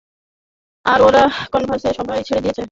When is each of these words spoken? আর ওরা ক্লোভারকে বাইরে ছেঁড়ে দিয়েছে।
আর 0.85 0.99
ওরা 1.01 1.23
ক্লোভারকে 1.51 2.03
বাইরে 2.09 2.23
ছেঁড়ে 2.27 2.43
দিয়েছে। 2.43 2.63